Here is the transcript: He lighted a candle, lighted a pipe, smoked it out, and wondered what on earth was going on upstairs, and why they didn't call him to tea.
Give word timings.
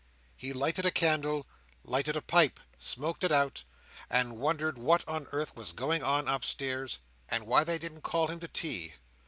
He 0.35 0.51
lighted 0.51 0.83
a 0.83 0.89
candle, 0.89 1.45
lighted 1.83 2.15
a 2.15 2.23
pipe, 2.23 2.59
smoked 2.79 3.23
it 3.23 3.31
out, 3.31 3.63
and 4.09 4.39
wondered 4.39 4.79
what 4.79 5.07
on 5.07 5.27
earth 5.31 5.55
was 5.55 5.73
going 5.73 6.01
on 6.01 6.27
upstairs, 6.27 6.97
and 7.29 7.45
why 7.45 7.63
they 7.63 7.77
didn't 7.77 8.01
call 8.01 8.25
him 8.25 8.39
to 8.39 8.47
tea. 8.47 8.95